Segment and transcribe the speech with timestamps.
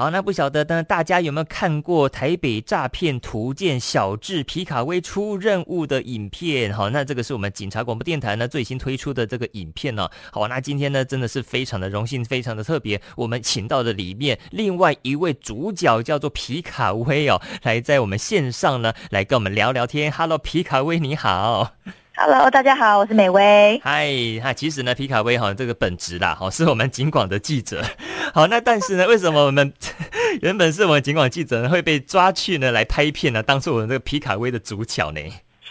[0.00, 6.72] 好，那不晓得呢，大家有没有看过台北诈骗图鉴小智皮卡威出任务的影片？
[6.72, 10.08] 好，那这个是我们警察广播电台呢最新推出的这个影片呢。
[10.32, 20.10] 好，那今天呢真的是非常的荣幸，非常的特别，我们请到的里面另外一位主角叫做皮卡威哦，来在我们线上呢来跟我们聊聊天。
[20.10, 21.74] Hello，皮卡威你好。
[22.22, 23.80] Hello，大家好，我是美薇。
[23.82, 24.06] 嗨，
[24.42, 27.82] 哈，其实呢，皮卡威哈这个本职啦，哈，是我们警广的记者。
[28.34, 29.72] 好，那但是呢，为什么我们
[30.42, 33.42] 原本是我们警广记者呢，会被抓去呢来拍片呢？
[33.42, 35.20] 当做我们这个皮卡威的主角呢？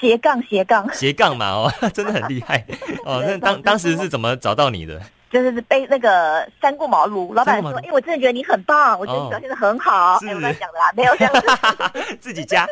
[0.01, 2.65] 斜杠斜杠斜杠嘛，哦， 真的很厉害
[3.05, 3.23] 哦。
[3.23, 4.99] 那当当时是怎么找到你的？
[5.31, 10.15] 就是被那个三顾茅庐，老板说：“哎、欸，我真的觉得你很棒，我觉得你表现的很好。
[10.15, 12.67] 哦”哎、欸，我乱讲的啦，没有这样子，自己加，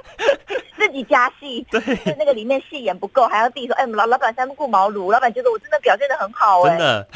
[0.87, 1.65] 自己加戏。
[1.69, 1.81] 对，
[2.17, 7.07] 那个里面戏演不够，还要自己说：“哎、欸，老老板三顾茅庐，老板觉得我真的表现的很好。”哎，真的。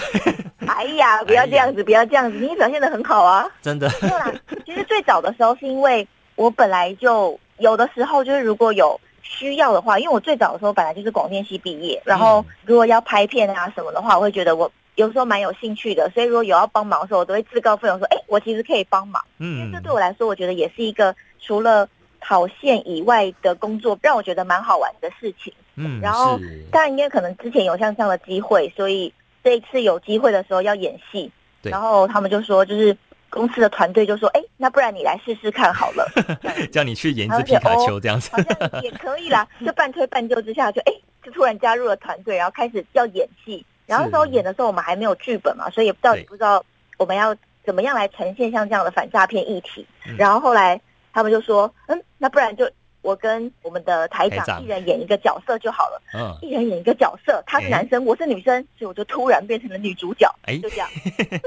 [0.68, 3.90] 哎呀，不要这样子，不要这样子，你表现的很好啊，真的。
[4.02, 4.32] 没有啦，
[4.66, 14.72] 其实最早的时候是因为我本来就有的时候就是如果有需要的话，因为我最早的时候本来就是广电系毕业，然后如果要拍片啊什么的话，我会觉得我。
[14.96, 21.88] 有时候蛮有兴趣的，所以如果有要帮忙的时候，我都会自告奋勇说：“哎、欸，我其实可以帮忙。”嗯，因为这对我来说，我觉得也是一个除了
[22.22, 25.52] 跑线以外的工作，让我觉得蛮好玩的事情。
[25.76, 26.40] 嗯，然后
[26.72, 32.96] 当然因为可能之前有像这样的机会，所以这一次有机会的时候要演戏，对然后他们就说，就是
[33.30, 36.06] 公司的团队就说：“哎、欸，那不然你来试试看好了，
[36.72, 39.48] 叫你去演一只皮卡丘这样子，好像也可以啦。
[39.66, 43.66] ”就半推半就之下，就哎、欸，就突然加入了团队，然后开始要演戏。
[43.88, 46.64] 然后那时候演的时候，我们还没有剧本嘛，所以到底不知道
[46.98, 49.86] 我们要怎么样来呈现像这样的反诈骗议题。
[50.18, 50.80] 然后后来
[51.14, 52.70] 他们就说，嗯，那不然就
[53.02, 56.02] 我跟我们的台长一人演一个角色就好了。
[56.14, 60.34] 嗯，一人演一个角色，他是男生，我是女生，所以我就突然变成了女主角。
[60.44, 60.88] 哎，就这样，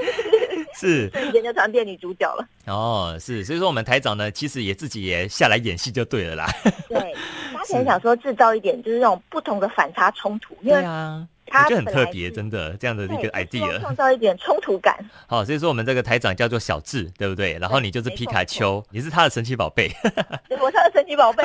[0.75, 2.47] 是 瞬间就突然变女主角了。
[2.67, 6.47] 哦，是，所以说我们台长呢，其实也自己也下来演戏就对了啦。
[6.89, 7.15] 对，
[7.53, 11.27] 他可能想说制造一点就是那种不同的反差冲突，因为啊。
[11.47, 14.97] 他就很特别，真的这样的一个 idea，创造一点冲突感。
[15.27, 17.57] 好，所以说我们这个台长叫做小智，对不对？
[17.59, 19.91] 然后你就是皮卡丘，你是他的神奇宝贝。
[20.59, 21.43] 我是他的神奇宝贝，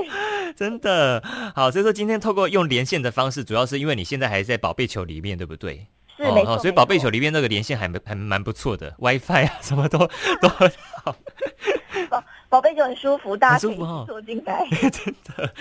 [0.56, 1.22] 真的
[1.54, 1.70] 好。
[1.70, 5.86] 所以说今天透过用连线的方式，主要是因为你现在还在宝贝球里面，对不对？
[6.16, 6.58] 是没错。
[6.58, 9.98] 所以宝贝球里面那个连线还还蛮不错的，WiFi 啊什么都
[10.40, 10.70] 都很
[11.02, 11.14] 好。
[12.48, 13.76] 宝贝就很舒服，大家可以
[14.06, 14.66] 坐进来。
[14.90, 15.52] 真的，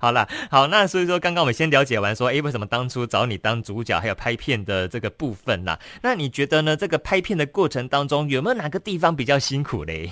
[0.00, 5.78] 好了，好，那所以说，刚刚我们先了解完说，哎，为什么当初找你当主角，还有拍片的这个部分啦？
[6.02, 6.76] 那你觉得呢？
[6.76, 10.10] 这个拍片的过程当中，有没有哪个地方比较辛苦嘞？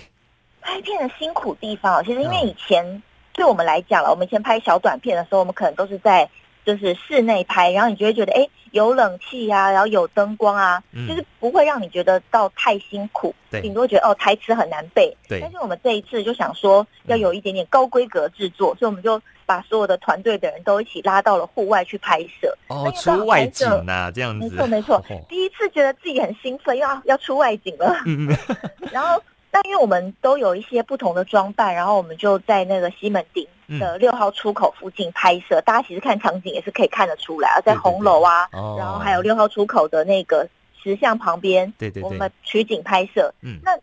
[0.61, 6.29] 拍片的辛苦地方，其实因为以前对我们来讲了，我们以前拍小短片的时候，我们可能都是在。
[6.69, 15.11] 就是室内拍，然后你就会觉得，哎，有冷气啊，然后有灯光啊，嗯、就是不会让你觉得到太辛苦，对顶多觉得哦，台词很难背。
[15.27, 15.41] 对。
[15.41, 22.55] 但是我们这一次就想说，要有一点点高规格制作，嗯、所以我们就把所有的团队的人都一起拉到了户外去拍摄。
[22.67, 24.51] 哦，出外景啊，这样子。
[24.51, 24.97] 没错，没错。
[25.09, 27.97] 哦、第一次觉得自己很兴奋，要要出外景了。
[28.05, 28.29] 嗯。
[28.93, 29.19] 然后。
[29.51, 33.47] 但因为我们都有一些不同的装扮，然后我们就在那个西门町
[33.81, 35.59] 的六号出口附近拍摄。
[35.59, 40.47] 嗯、大家其实看场景也是可以看得出来啊，在红楼啊，对对对，然后还有六号出口的那个
[40.83, 43.33] 石像旁边，对对对，我们取景拍摄。
[43.43, 43.77] 嗯，那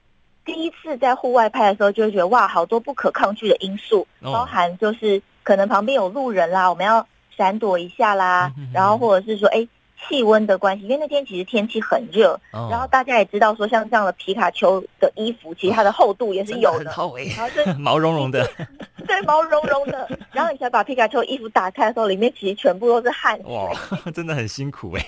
[0.45, 7.05] 第一次在户外拍的时候，就会觉得哇，好多不可抗拒的因素，哦、包含就是可能旁边有路人啦，我们要
[7.35, 9.67] 闪躲一下啦，嗯、哼哼然后或者是说，哎。
[10.07, 16.91] 气温的关系，因为那天其实天气很热，哦、然后大家也知道说，像这样的皮卡丘的衣服，其实它的厚度也是有的，的
[17.35, 18.47] 然后是 毛茸茸的，
[19.07, 20.07] 对，毛茸茸的。
[20.33, 23.71] 然后你才把皮卡丘衣服打开的时候，里面其实全部都是汗水，哇，
[24.13, 25.05] 真的很辛苦哎。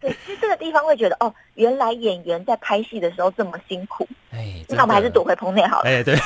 [0.00, 4.06] 对，其实这个地方会觉得，哦，原来演员在拍戏的时候这么辛苦。
[4.30, 5.88] 哎，那我们还是躲回棚内好了。
[5.88, 6.16] 哎，对。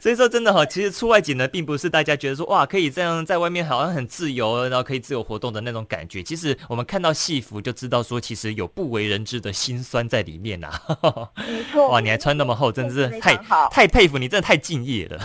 [0.00, 6.22] 所以说真的哈，其实出外景呢，并不是大家觉得说哇，可以这样在外面好像很自由，然后可以自由活动的那种感觉。
[6.22, 11.28] 其实我们看到戏服就知道说，其实有不为人知的辛酸在里面呐、啊。
[11.48, 11.88] 没错。
[11.88, 13.34] 哇，你还穿那么厚，真的是太
[13.72, 15.18] 太佩服你，真的太敬业了。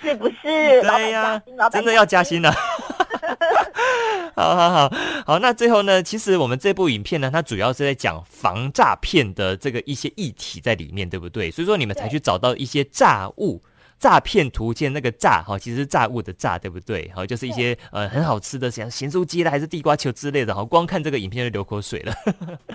[0.00, 0.36] 是不是？
[0.82, 1.42] 对呀，
[1.72, 2.52] 真的要加薪了。
[4.34, 4.92] 好好好
[5.26, 11.50] 好，那最后呢，其实我们这部影片呢，它主要是在讲防诈骗的这个一些议题在里面，对不对？
[11.50, 13.62] 所以说你们才去找到一些诈物、
[13.98, 17.10] 诈骗图鉴，那个诈哈，其实是诈物的诈，对不对？
[17.14, 22.12] 好，就是一些呃很好吃的，像咸酥鸡啦，还是地瓜球之类的，好，光看这个影片就流口水了。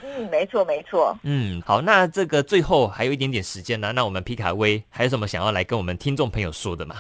[0.03, 1.18] 嗯，没错没错。
[1.23, 6.97] 嗯，好，那这个最后还有一点点时间呢，那我们皮卡威还有什么想要来跟我们听众朋友说的吗？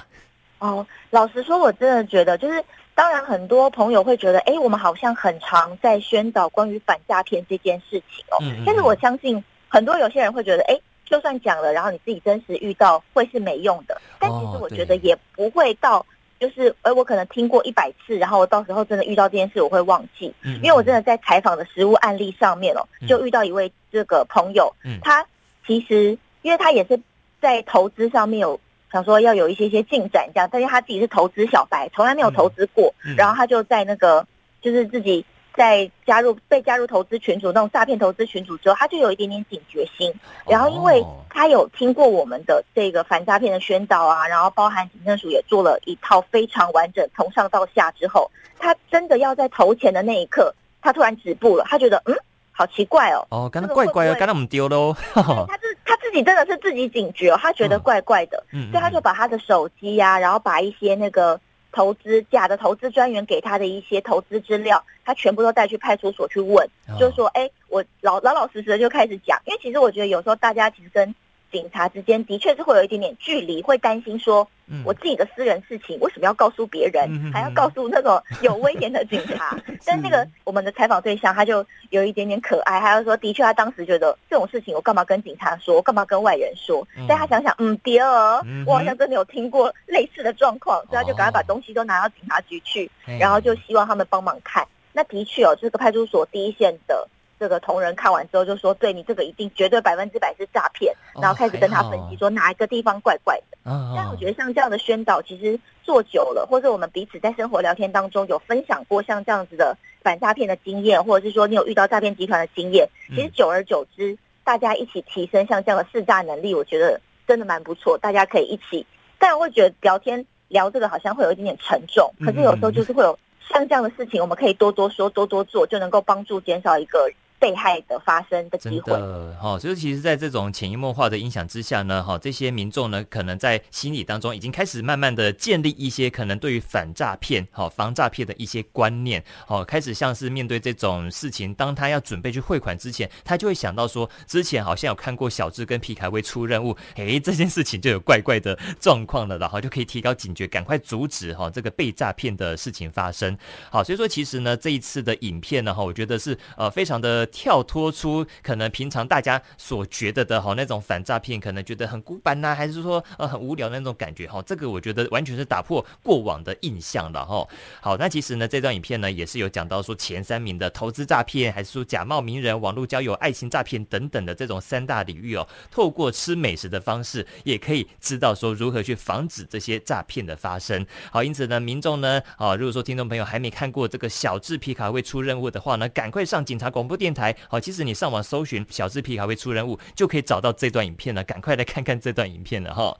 [0.59, 2.63] 哦，老实说，我真的觉得就是。
[2.93, 8.37] 当然，很多朋友会觉得，哎，我们好像很常在宣导关于反诈骗这件事情哦。
[8.41, 8.63] 嗯嗯。
[8.65, 13.90] 但是我相信，很多有些人会觉得，哎，就算讲了，然后你自己真实遇到会是没用的。
[14.21, 16.05] 但其实我觉得也不会到，
[16.39, 20.31] 就是哎，我可能听过一百次，然后我到时候真的遇到这件事，我会忘记。
[20.43, 25.25] 嗯，因为我真的在采访的实物案例上面哦，就遇到一位这个朋友，嗯，他
[25.65, 26.97] 其实因为他也是
[27.41, 28.59] 在投资上面有
[28.91, 34.25] 想说要有一些些进展这样，但是他自己是投资小白，从来没有投资过，然后他就在那个
[34.61, 35.25] 就是自己。
[35.55, 40.13] 在加入被加入投资群组那种诈骗投资群组之后，他就有一点点警觉心。
[40.47, 51.65] 然后，因为他有听过我们的这个反诈骗的宣导啊，然后包含警政署也做了一套非常完整，从上到下之后，他真的要在投钱的那一刻，他突然止步了。
[51.67, 52.15] 他觉得，嗯，
[52.51, 53.27] 好奇怪哦。
[53.29, 54.95] 哦，刚刚怪怪哦，刚刚我们丢喽。
[55.13, 55.21] 他
[55.61, 61.39] 是他自己真的是自己警觉哦，他觉得怪怪的，嗯，所以他就把他的手机呀、啊，然后把一些那个。
[61.71, 66.67] 投资假的投资专员给他的一些投资资料，他全部都带去派出所去问，
[66.99, 71.15] 就说，哎，我老老老实实的就开始讲，因为其实我觉得有时候大家其实跟。
[71.51, 74.47] 警察之间的确是会有一点点距离，会担心说，
[74.85, 79.57] 我自己的私人事情为什么要告诉别人，还要告诉那种有威严的警察？
[79.85, 86.87] 但那个我们的采访对象他就有一点点可爱，他就说，的确他当时觉得这种事情我干嘛跟警察说，我干嘛跟外人说？
[87.07, 92.89] 但他想想，嗯，第二，我好像真的有听过类似的状况，所以他就赶快把东西都拿到警察局去，
[93.19, 94.65] 然后就希望他们帮忙看。
[94.93, 97.07] 那的确哦，这个派出所第一线的。
[97.41, 103.57] 这个同仁看完之后就说：“对你这个一定绝对百分之百是诈骗。”然后开始跟他分析说哪一个地方怪怪的。
[103.95, 117.97] 但我觉得像这样的宣导，其实做久了，或者我们彼此在生活聊天当中有分享过像这样子的反诈骗的经验，或者是说你有遇到诈骗集团的经验，其实久而久之，大家一起提升像这样的试诈能力，我觉得真的蛮不错。
[117.97, 118.85] 大家可以一起，
[119.17, 123.17] 但我会觉得聊天聊这个好像会有一点点沉重，可是有时候就是会有
[123.51, 127.09] 像这样的事情，我们可以多多说，多多做，就能够帮助减少一个。
[127.41, 153.35] 被害的发生的机的哈，所以其实，在这种潜移默化的影响之下呢，哈，这些民众呢，可能在心理当中已经开始慢慢的建立一些可能对于反诈骗、哈防诈骗的一些观念，哦，开始像是面对这种事情，当他要准备去汇款之前，他就会想到说，之前好像有看过小智跟皮凯威出任务，诶，这件事情就有怪怪的状况了，然后就可以提高警觉，赶快阻止哈这个被诈骗的事情发生。
[153.71, 157.27] 好，所以说其实呢，这一次的影片呢，哈，我觉得是呃非常的。
[157.31, 167.47] 跳脱出可能平常大家所觉得的哈那种反诈骗，可能觉得很古板呐，还是说呃很无聊的那种感觉哈，这个我觉得完全是打破过往的印象了哈。
[167.81, 180.85] 好，那其实呢这段影片呢也是有讲到说前三名的投资诈骗，还是说假冒名人、网络交友、爱情诈骗等等的这种三大领域哦，透过吃美食的方式，也可以知道说如何去防止这些诈骗的发生。
[181.11, 187.20] 好，因此呢民众呢啊，如果说听众朋友还没看过这个小智皮卡会出任务的话呢，赶快上警察广播电台。
[187.49, 191.23] 好，其实你上网搜寻“小智皮卡会出任务”，就可以找到这段影片了。
[191.23, 192.95] 赶快来看看这段影片了哈。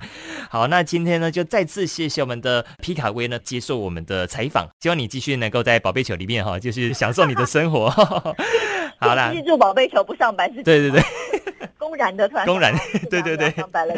[0.50, 4.68] 好，那今天呢，就再次谢谢我们的皮卡威呢接受我们的采访。
[4.80, 7.90] 希望你继续能够在宝贝球里面哈，就是享受你的生活。
[9.00, 10.62] 好啦，记住宝贝球不上班是？
[10.62, 11.02] 对对对，
[11.78, 12.72] 公然的团，公然，
[13.10, 13.96] 对对对，上班了。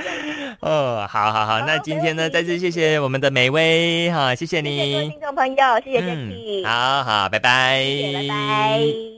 [0.61, 7.83] 哦，好好好，那今天呢，再次谢谢我们的美薇哈，谢谢你，谢谢听众朋友，谢谢好好，拜拜，
[8.13, 9.13] 拜拜。